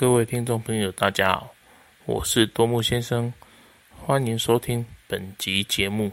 [0.00, 1.54] 各位听众朋友，大家好，
[2.06, 3.30] 我是多木先生，
[3.94, 6.10] 欢迎收听本集节目。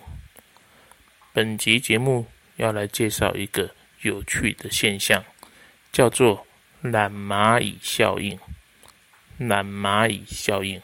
[1.31, 2.25] 本集节目
[2.57, 5.23] 要来介绍一个有趣的现象，
[5.93, 6.45] 叫做
[6.81, 8.37] 懒蚂蚁效应。
[9.37, 10.81] 懒蚂蚁效应，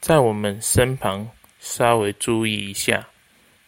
[0.00, 1.30] 在我们身旁
[1.60, 3.06] 稍微注意一下，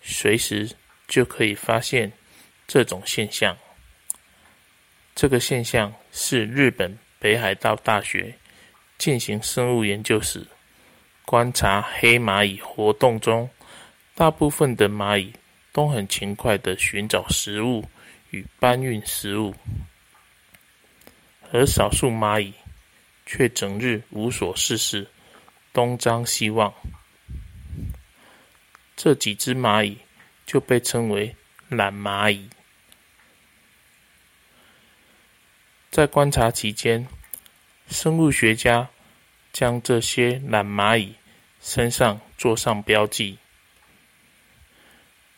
[0.03, 0.69] 随时
[1.07, 2.11] 就可以发现
[2.67, 3.57] 这种现象。
[5.15, 8.35] 这个现象是日本北海道大学
[8.97, 10.47] 进行生物研究时，
[11.27, 13.49] 观察黑蚂蚁活动中，
[14.15, 15.31] 大部分的蚂蚁
[15.71, 17.85] 都很勤快的寻找食物
[18.31, 19.55] 与搬运食物，
[21.53, 22.55] 而少数蚂蚁
[23.27, 25.07] 却整日无所事事，
[25.75, 26.73] 东张西望。
[28.97, 29.99] 这几只蚂蚁
[30.47, 31.37] 就被称为
[31.69, 32.49] 懒蚂蚁。
[35.91, 37.05] 在观察期间，
[37.89, 38.89] 生物学家
[39.53, 41.13] 将这些懒蚂蚁
[41.61, 43.37] 身上做上标记，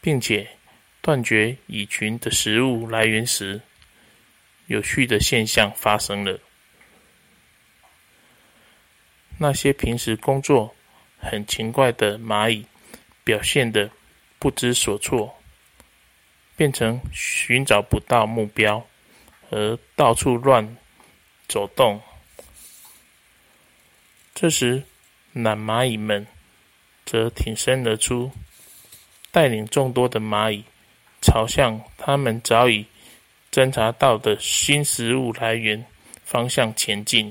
[0.02, 0.46] 并且
[1.00, 3.62] 断绝蚁群的食物来源时，
[4.66, 6.38] 有趣的现象发生了：
[9.38, 10.74] 那些平时工作
[11.18, 12.66] 很勤快的蚂蚁，
[13.24, 13.90] 表现的
[14.38, 15.34] 不知所措，
[16.54, 18.86] 变成寻找不到目标。
[19.52, 20.78] 而到处乱
[21.46, 22.00] 走动。
[24.34, 24.82] 这时，
[25.34, 26.26] 懒蚂蚁们
[27.04, 28.32] 则挺身而出，
[29.30, 30.64] 带领众多的蚂蚁
[31.20, 32.86] 朝向他们早已
[33.50, 35.84] 侦查到的新食物来源
[36.24, 37.30] 方向前进。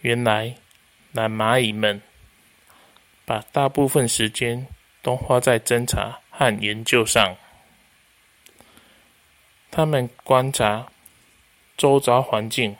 [0.00, 0.56] 原来，
[1.12, 2.00] 懒蚂蚁们
[3.26, 4.66] 把大部分时间
[5.02, 7.36] 都花在侦查和研究上。
[9.74, 10.86] 他们观察
[11.78, 12.76] 周遭环境，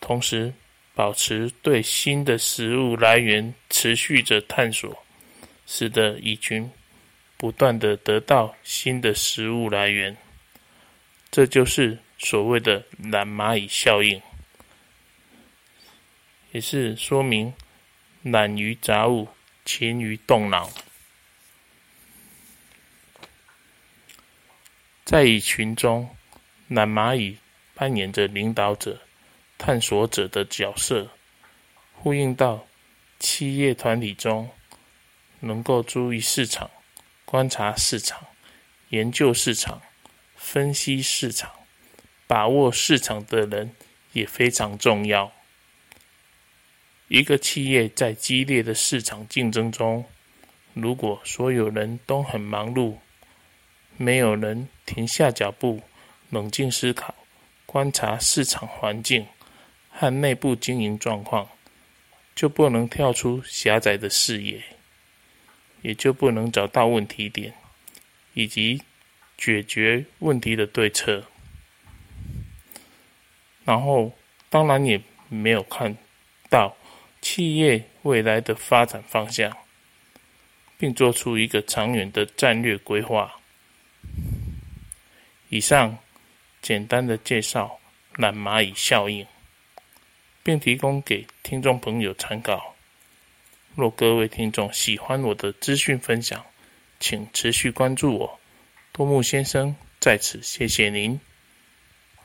[0.00, 0.50] 同时
[0.94, 5.04] 保持对新的食物来源持续着探索，
[5.66, 6.68] 使得蚁群
[7.36, 10.16] 不断的得到新的食物来源。
[11.30, 14.18] 这就是所谓的懒蚂蚁效应，
[16.52, 17.52] 也是说明
[18.22, 19.28] 懒于杂物，
[19.66, 20.70] 勤于动脑。
[25.08, 26.06] 在蚁群中，
[26.66, 27.38] 懒蚂蚁
[27.72, 29.00] 扮演着领导者、
[29.56, 31.08] 探索者的角色，
[31.94, 32.66] 呼应到
[33.18, 34.50] 企业团体中
[35.40, 36.70] 能够注意市场、
[37.24, 38.22] 观察市场、
[38.90, 39.80] 研究市场、
[40.36, 41.50] 分析市场、
[42.26, 43.74] 把握市场的人
[44.12, 45.32] 也非常重要。
[47.06, 50.04] 一个企业在激烈的市场竞争中，
[50.74, 52.98] 如果所有人都很忙碌，
[53.96, 55.82] 没有人停下脚步，
[56.30, 57.14] 冷静思考，
[57.66, 59.26] 观察市场环境
[59.90, 61.46] 和内部经营状况，
[62.34, 64.62] 就不能跳出狭窄的视野，
[65.82, 67.52] 也就不能找到问题点
[68.32, 68.80] 以及
[69.36, 71.22] 解决问题的对策。
[73.66, 74.16] 然后，
[74.48, 74.98] 当然也
[75.28, 75.94] 没有看
[76.48, 76.74] 到
[77.20, 79.54] 企业未来的发展方向，
[80.78, 83.37] 并做出一个长远的战略规划。
[85.48, 85.98] 以上
[86.60, 87.78] 简单的介绍
[88.16, 89.26] 懒蚂蚁效应，
[90.42, 92.74] 并提供给听众朋友参考。
[93.74, 96.44] 若各位听众喜欢我的资讯分享，
[96.98, 98.40] 请持续关注我。
[98.92, 101.20] 多木先生在此谢谢您。